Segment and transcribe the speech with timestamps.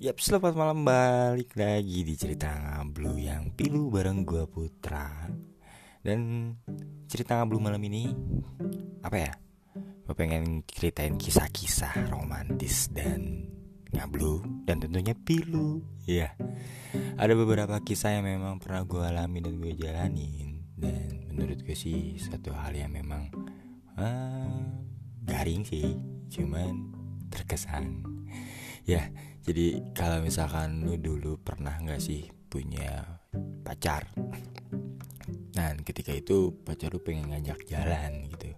[0.00, 5.28] Yap, selamat malam balik lagi di cerita ngablu yang pilu bareng gua Putra.
[6.00, 6.56] Dan
[7.04, 8.08] cerita ngablu malam ini
[9.04, 9.32] Apa ya?
[10.08, 13.44] Gue pengen ceritain kisah-kisah romantis dan
[13.92, 15.84] ngablu Dan tentunya pilu.
[16.08, 16.32] Ya
[17.20, 20.64] Ada beberapa kisah yang memang pernah gue alami dan gue jalanin.
[20.80, 23.28] Dan menurut gue sih satu hal yang memang
[24.00, 24.64] ah,
[25.28, 25.92] Garing sih.
[26.32, 26.88] Cuman
[27.28, 28.00] terkesan
[28.90, 29.06] Ya
[29.46, 33.06] jadi kalau misalkan lu dulu pernah nggak sih punya
[33.62, 34.10] pacar?
[35.54, 38.50] Dan ketika itu pacar lu pengen ngajak jalan gitu.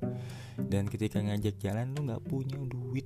[0.57, 3.05] Dan ketika ngajak jalan lu nggak punya duit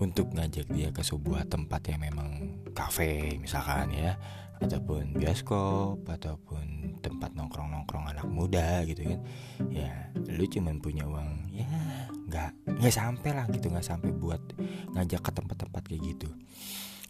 [0.00, 4.16] Untuk ngajak dia ke sebuah tempat yang memang kafe misalkan ya
[4.60, 9.20] Ataupun bioskop Ataupun tempat nongkrong-nongkrong anak muda gitu kan.
[9.72, 11.68] Ya lu cuman punya uang ya
[12.30, 14.38] nggak nggak sampai lah gitu nggak sampai buat
[14.94, 16.30] ngajak ke tempat-tempat kayak gitu.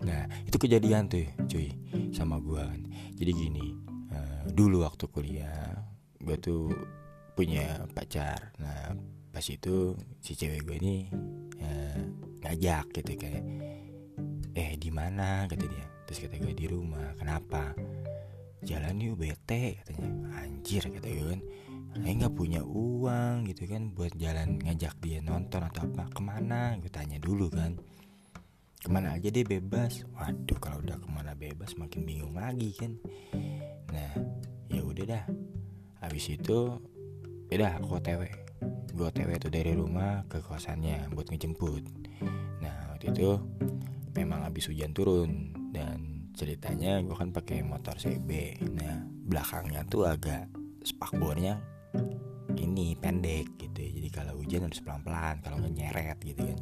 [0.00, 1.68] Nah itu kejadian tuh cuy
[2.16, 2.80] sama gue kan.
[3.20, 3.66] Jadi gini
[4.16, 5.76] uh, dulu waktu kuliah
[6.16, 6.72] gue tuh
[7.36, 8.56] punya pacar.
[8.56, 8.96] Nah
[9.28, 9.92] pas itu
[10.24, 10.96] si cewek gue ini
[11.60, 12.00] uh,
[12.48, 13.44] ngajak gitu kayak
[14.56, 15.44] eh di mana?
[15.44, 15.86] kata dia.
[16.08, 17.12] Terus kata gue di rumah.
[17.20, 17.76] Kenapa?
[18.64, 20.08] Jalan yuk bete katanya.
[20.40, 21.40] Anjir kata gue kan
[21.98, 26.78] Ayo nggak punya uang gitu kan buat jalan ngajak dia nonton atau apa ke mana?
[26.78, 27.74] Gue tanya dulu kan.
[28.78, 30.06] Ke mana aja deh bebas.
[30.14, 32.94] Waduh kalau udah ke mana bebas makin bingung lagi kan.
[33.90, 34.12] Nah
[34.70, 35.24] ya udah dah.
[36.06, 36.78] Habis itu
[37.50, 38.22] udah aku otw
[38.90, 41.82] gue otw tuh dari rumah ke kosannya buat ngejemput.
[42.62, 43.34] Nah waktu itu
[44.14, 48.30] memang habis hujan turun dan ceritanya gue kan pakai motor CB
[48.72, 50.48] nah belakangnya tuh agak
[50.82, 51.60] spakbornya
[52.58, 53.90] ini pendek gitu ya.
[54.00, 56.58] jadi kalau hujan harus pelan-pelan kalau nggak nyeret gitu kan.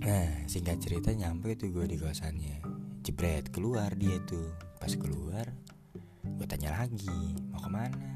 [0.00, 2.62] Nah singkat cerita nyampe tuh gue di kosannya.
[3.02, 4.54] Jebret keluar dia tuh.
[4.78, 5.50] Pas keluar
[6.22, 8.10] gue tanya lagi mau ke mana?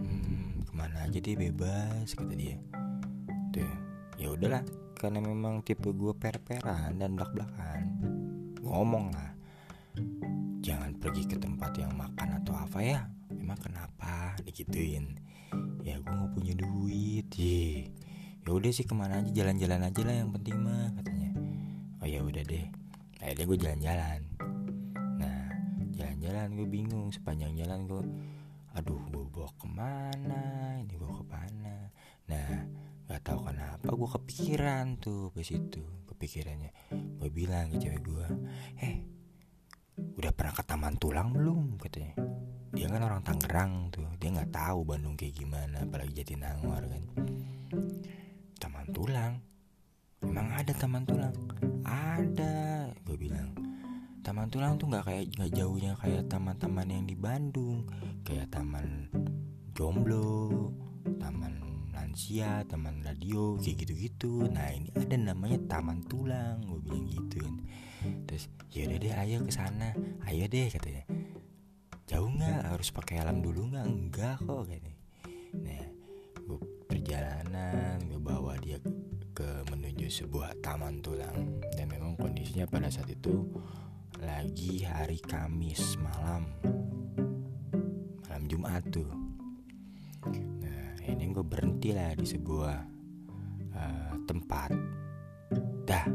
[0.00, 2.56] Hmm, ke mana aja deh bebas kata dia.
[3.52, 3.72] Tuh
[4.16, 4.64] ya udahlah
[4.96, 7.84] karena memang tipe gue per-peran dan belak-belakan
[8.64, 9.35] ngomong lah
[10.66, 13.06] jangan pergi ke tempat yang makan atau apa ya.
[13.30, 14.34] Emang kenapa?
[14.42, 15.14] Digituin.
[15.86, 17.30] Ya gue nggak punya duit.
[17.38, 17.94] Ye.
[18.42, 19.30] Ya udah sih ke mana aja?
[19.30, 21.30] Jalan-jalan aja lah yang penting mah katanya.
[22.02, 22.66] Oh ya udah deh.
[23.22, 24.20] Akhirnya gue jalan-jalan.
[25.22, 25.42] Nah
[25.94, 27.14] jalan-jalan gue bingung.
[27.14, 28.02] Sepanjang jalan gue
[28.74, 30.42] aduh gue bawa ke mana?
[30.82, 31.76] Ini gue ke mana?
[32.26, 32.48] Nah
[33.06, 36.74] nggak tahu kenapa gue kepikiran tuh pas itu kepikirannya.
[37.22, 38.26] Gue bilang ke cewek gue
[38.82, 39.15] eh
[39.96, 41.80] udah pernah ke taman tulang belum?
[41.80, 42.12] katanya.
[42.76, 47.02] Dia kan orang Tangerang tuh dia nggak tahu Bandung kayak gimana apalagi Jatinangor kan.
[48.60, 49.40] Taman tulang?
[50.20, 51.32] Emang ada taman tulang?
[51.88, 53.56] Ada gue bilang.
[54.20, 57.88] Taman tulang tuh nggak kayak nggak jauhnya kayak taman-taman yang di Bandung.
[58.20, 59.08] Kayak taman
[59.72, 60.72] jomblo
[61.16, 61.60] taman
[61.96, 64.44] lansia taman radio kayak gitu-gitu.
[64.52, 67.56] Nah ini ada namanya taman tulang gue bilang gitu kan
[68.28, 69.92] terus ya udah deh ayo ke sana.
[70.28, 71.04] Ayo deh katanya.
[72.06, 72.60] Jauh nggak?
[72.70, 73.86] Harus pakai helm dulu nggak?
[73.86, 74.94] Enggak kok kayaknya
[75.56, 75.84] nah
[76.36, 78.76] gue perjalanan gue bawa dia
[79.36, 81.60] ke menuju sebuah taman tulang.
[81.76, 83.44] Dan memang kondisinya pada saat itu
[84.20, 86.48] lagi hari Kamis malam.
[88.24, 89.12] Malam Jumat tuh.
[90.62, 92.76] Nah ini gue berhenti lah di sebuah
[93.76, 94.70] uh, tempat.
[95.84, 96.06] Dah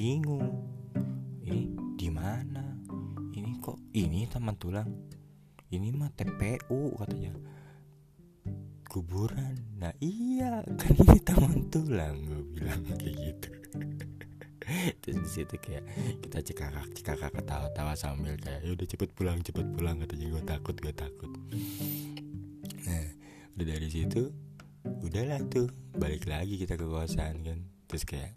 [0.00, 0.48] bingung.
[1.44, 2.64] Ini di mana?
[3.36, 4.88] Ini kok ini taman tulang?
[5.68, 7.36] Ini mah TPU katanya.
[8.88, 9.76] Kuburan.
[9.76, 13.50] Nah iya kan ini taman tulang gue bilang kayak gitu.
[15.04, 15.84] Terus di situ kayak
[16.24, 20.32] kita cekakak cekakak ketawa-tawa sambil kayak ya udah cepet pulang cepet pulang katanya.
[20.32, 21.28] Gue takut gue takut.
[22.88, 23.04] Nah
[23.52, 24.32] udah dari situ
[25.04, 27.60] udahlah tuh balik lagi kita ke kosan kan.
[27.84, 28.32] Terus kayak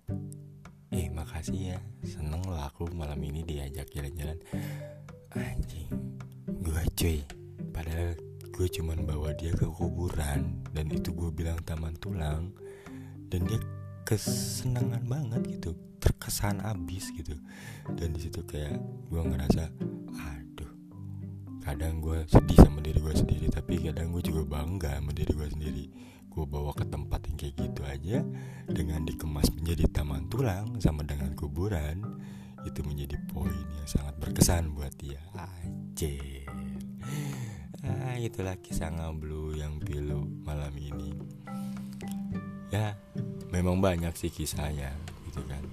[0.94, 1.80] eh makasih ya.
[2.06, 4.38] Seneng loh aku malam ini diajak jalan-jalan.
[5.34, 5.90] Anjing.
[6.62, 7.20] Gue cuy.
[7.74, 8.14] Padahal
[8.54, 12.54] gue cuman bawa dia ke kuburan dan itu gue bilang taman tulang
[13.34, 13.58] dan dia
[14.06, 15.74] kesenangan banget gitu.
[15.98, 17.34] Terkesan abis gitu.
[17.90, 18.78] Dan di situ kayak
[19.10, 19.74] gue ngerasa
[20.14, 20.43] aduh
[21.74, 25.50] kadang gue sedih sama diri gue sendiri tapi kadang gue juga bangga sama diri gue
[25.50, 25.86] sendiri.
[26.30, 28.18] Gue bawa ke tempat yang kayak gitu aja
[28.70, 32.22] dengan dikemas menjadi taman tulang sama dengan kuburan
[32.62, 35.18] itu menjadi poin yang sangat berkesan buat dia.
[35.34, 36.14] Aja
[37.84, 41.18] ah itulah kisah ngablu yang pilu malam ini.
[42.70, 42.94] Ya
[43.50, 44.94] emang banyak sih kisahnya
[45.26, 45.66] gitu kan.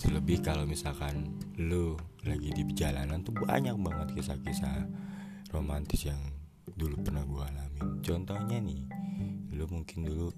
[0.00, 4.88] Selebih kalau misalkan lu lagi di jalanan tuh banyak banget kisah-kisah
[5.48, 6.20] romantis yang
[6.76, 8.82] dulu pernah gue alamin Contohnya nih,
[9.56, 10.28] lu mungkin dulu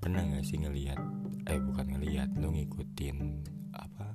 [0.00, 1.00] pernah gak sih ngeliat
[1.48, 3.16] Eh bukan ngeliat, lu ngikutin
[3.74, 4.08] apa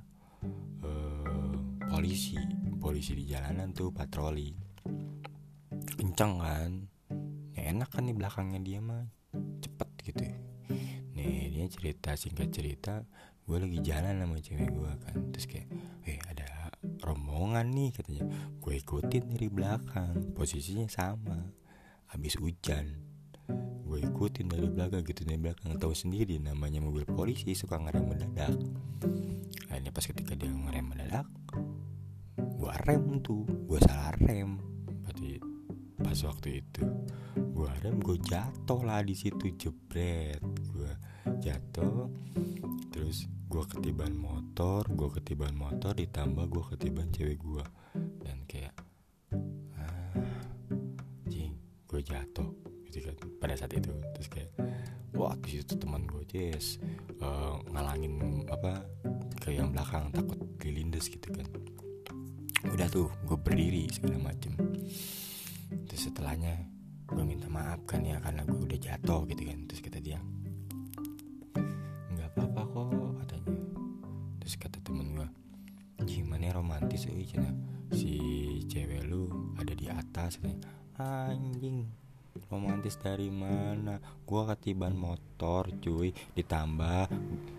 [0.85, 1.53] uh,
[1.89, 2.37] polisi
[2.85, 4.53] Polisi di jalanan tuh patroli.
[5.97, 6.71] Kenceng kan?
[7.57, 9.09] Ya, Enak kan di belakangnya dia mah.
[9.33, 10.21] Cepet gitu
[11.17, 13.01] Nih dia cerita singkat cerita
[13.49, 15.17] gue lagi jalan sama cewek gue kan.
[15.33, 15.67] Terus kayak
[16.05, 16.21] eh
[17.05, 18.25] rombongan nih katanya.
[18.57, 21.37] Gue ikutin dari belakang posisinya sama.
[22.09, 23.05] Habis hujan
[23.85, 25.77] gue ikutin dari belakang gitu dari belakang.
[25.77, 28.57] Tahu sendiri namanya mobil polisi suka ngerem mendadak.
[29.69, 31.29] Akhirnya pas ketika dia ngerem mendadak
[32.35, 34.57] gue rem tuh gue salah rem.
[35.05, 35.37] Berarti
[36.01, 36.83] pas waktu itu
[37.37, 40.41] gue rem gue jatuh lah di situ jebret
[41.45, 42.09] jatuh
[42.89, 47.65] terus gue ketiban motor gue ketiban motor ditambah gue ketiban cewek gue
[48.25, 48.73] dan kayak
[49.77, 50.17] ah,
[51.29, 51.53] jing
[51.85, 52.49] gue jatuh
[52.95, 53.91] gitu kan pada saat itu.
[54.15, 54.51] Terus kayak
[55.15, 56.79] wah di situ teman gue jes
[57.19, 58.83] uh, ngalangin apa
[59.43, 61.47] ke yang belakang takut dilindes gitu kan.
[62.71, 64.55] Udah tuh gue berdiri segala macem.
[65.91, 66.55] Terus setelahnya
[67.05, 69.59] gue minta maaf kan ya karena gue udah jatuh gitu kan
[76.85, 77.49] romantis euy cina
[77.97, 78.13] si
[78.69, 79.25] cewek lu
[79.57, 80.37] ada di atas
[81.01, 81.81] anjing
[82.45, 83.97] romantis dari mana?
[84.21, 86.13] Gua ketiban motor cuy.
[86.13, 87.09] Ditambah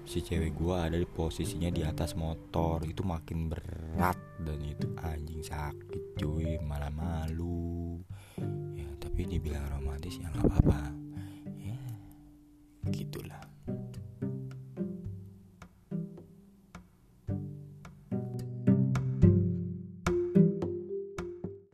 [0.07, 2.87] si cewek gua ada di posisinya di atas motor.
[2.87, 6.63] Itu makin berat dan itu anjing sakit cuy.
[6.63, 7.99] Malah malu
[8.79, 10.95] ya tapi dibilang romantis ya nggak apa-apa.
[11.59, 11.83] Ya
[12.95, 13.43] gitulah